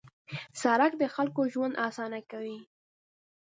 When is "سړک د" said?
0.61-1.03